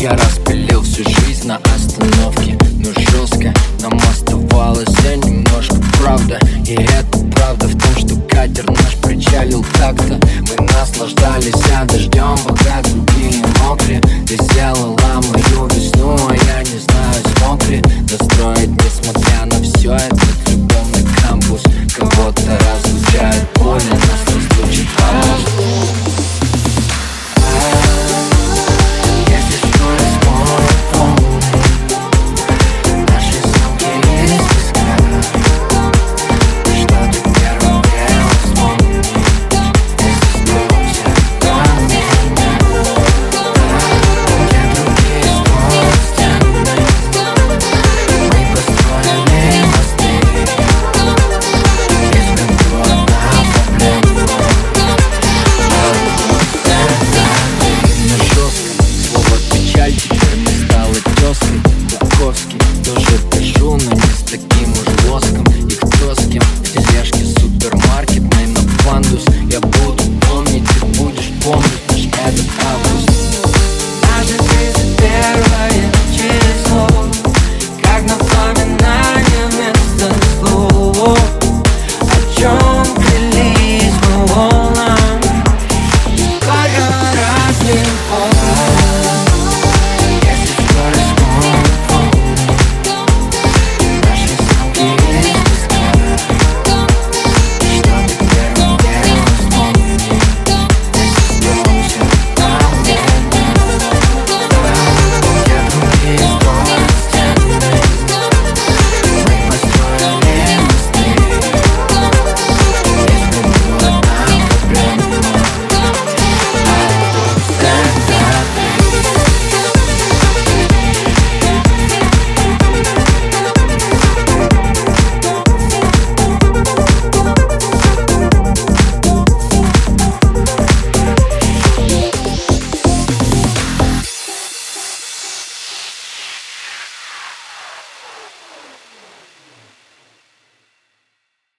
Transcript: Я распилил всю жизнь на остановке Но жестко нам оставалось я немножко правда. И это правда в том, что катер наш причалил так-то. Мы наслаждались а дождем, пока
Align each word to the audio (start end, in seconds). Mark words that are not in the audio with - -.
Я 0.00 0.12
распилил 0.12 0.82
всю 0.82 1.04
жизнь 1.04 1.46
на 1.46 1.56
остановке 1.56 2.56
Но 2.78 2.90
жестко 3.10 3.52
нам 3.82 4.00
оставалось 4.10 4.88
я 5.04 5.16
немножко 5.16 5.76
правда. 6.00 6.38
И 6.66 6.72
это 6.72 7.18
правда 7.34 7.66
в 7.68 7.78
том, 7.78 7.96
что 7.96 8.16
катер 8.22 8.64
наш 8.70 8.96
причалил 9.02 9.62
так-то. 9.74 10.18
Мы 10.40 10.66
наслаждались 10.66 11.52
а 11.76 11.84
дождем, 11.84 12.38
пока 12.46 12.59